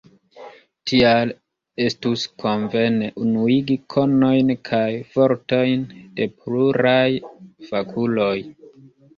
[0.91, 1.33] Tial
[1.85, 5.87] estus konvene unuigi konojn kaj fortojn
[6.19, 7.07] de pluraj
[7.71, 8.37] fakuloj.